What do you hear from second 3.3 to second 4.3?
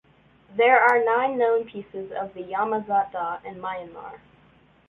in Myanmar.